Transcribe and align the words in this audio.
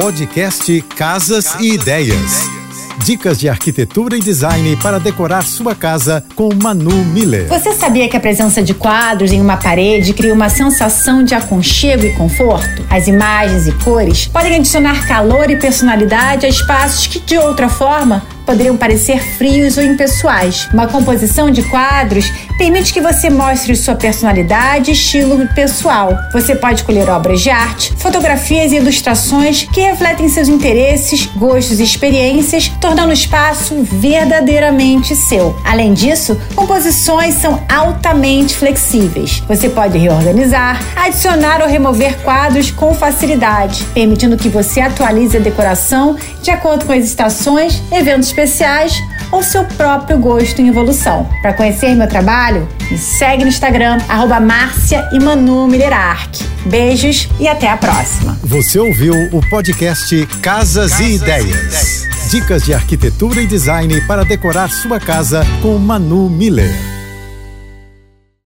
Podcast 0.00 0.80
Casas 0.96 1.56
e 1.58 1.72
Ideias. 1.72 2.48
Dicas 3.04 3.36
de 3.36 3.48
arquitetura 3.48 4.16
e 4.16 4.20
design 4.20 4.76
para 4.76 5.00
decorar 5.00 5.42
sua 5.42 5.74
casa 5.74 6.24
com 6.36 6.50
Manu 6.54 7.04
Miller. 7.06 7.48
Você 7.48 7.72
sabia 7.72 8.08
que 8.08 8.16
a 8.16 8.20
presença 8.20 8.62
de 8.62 8.74
quadros 8.74 9.32
em 9.32 9.40
uma 9.40 9.56
parede 9.56 10.14
cria 10.14 10.32
uma 10.32 10.48
sensação 10.48 11.24
de 11.24 11.34
aconchego 11.34 12.06
e 12.06 12.12
conforto? 12.12 12.86
As 12.88 13.08
imagens 13.08 13.66
e 13.66 13.72
cores 13.72 14.28
podem 14.28 14.54
adicionar 14.54 15.04
calor 15.08 15.50
e 15.50 15.56
personalidade 15.56 16.46
a 16.46 16.48
espaços 16.48 17.08
que, 17.08 17.18
de 17.18 17.36
outra 17.36 17.68
forma, 17.68 18.24
poderiam 18.48 18.78
parecer 18.78 19.20
frios 19.36 19.76
ou 19.76 19.84
impessoais. 19.84 20.70
Uma 20.72 20.88
composição 20.88 21.50
de 21.50 21.62
quadros 21.64 22.32
permite 22.56 22.94
que 22.94 23.00
você 23.00 23.28
mostre 23.28 23.76
sua 23.76 23.94
personalidade 23.94 24.90
e 24.90 24.94
estilo 24.94 25.46
pessoal. 25.54 26.16
Você 26.32 26.54
pode 26.54 26.80
escolher 26.80 27.10
obras 27.10 27.42
de 27.42 27.50
arte, 27.50 27.92
fotografias 27.98 28.72
e 28.72 28.76
ilustrações 28.76 29.68
que 29.70 29.82
refletem 29.82 30.30
seus 30.30 30.48
interesses, 30.48 31.26
gostos 31.36 31.78
e 31.78 31.82
experiências, 31.82 32.68
tornando 32.80 33.10
o 33.10 33.12
espaço 33.12 33.82
verdadeiramente 33.82 35.14
seu. 35.14 35.54
Além 35.62 35.92
disso, 35.92 36.40
composições 36.56 37.34
são 37.34 37.62
altamente 37.68 38.56
flexíveis. 38.56 39.42
Você 39.46 39.68
pode 39.68 39.98
reorganizar, 39.98 40.80
adicionar 40.96 41.60
ou 41.60 41.68
remover 41.68 42.16
quadros 42.22 42.70
com 42.70 42.94
facilidade, 42.94 43.84
permitindo 43.92 44.38
que 44.38 44.48
você 44.48 44.80
atualize 44.80 45.36
a 45.36 45.40
decoração 45.40 46.16
de 46.42 46.50
acordo 46.50 46.86
com 46.86 46.94
as 46.94 47.04
estações, 47.04 47.82
eventos 47.92 48.32
especiais 48.38 49.02
ou 49.32 49.42
seu 49.42 49.64
próprio 49.64 50.18
gosto 50.18 50.62
em 50.62 50.68
evolução. 50.68 51.28
Para 51.42 51.52
conhecer 51.52 51.94
meu 51.94 52.06
trabalho, 52.06 52.68
me 52.90 52.96
segue 52.96 53.42
no 53.42 53.48
Instagram, 53.48 53.98
arroba 54.08 54.38
Márcia 54.40 55.08
e 55.12 55.18
Manu 55.18 55.66
Millerark. 55.66 56.44
Beijos 56.66 57.28
e 57.40 57.48
até 57.48 57.68
a 57.68 57.76
próxima. 57.76 58.38
Você 58.42 58.78
ouviu 58.78 59.14
o 59.32 59.40
podcast 59.48 60.26
Casas, 60.40 60.92
Casas 60.92 61.00
e, 61.00 61.14
ideias. 61.14 61.46
e 61.46 61.50
Ideias. 61.50 62.08
Dicas 62.30 62.62
de 62.62 62.74
arquitetura 62.74 63.40
e 63.40 63.46
design 63.46 64.00
para 64.02 64.24
decorar 64.24 64.70
sua 64.70 65.00
casa 65.00 65.44
com 65.62 65.78
Manu 65.78 66.28
Miller. 66.28 66.97